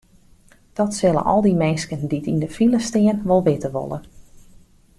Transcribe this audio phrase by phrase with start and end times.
[0.77, 3.99] Dat sille al dy minsken dy't yn de file stean wol witte wolle.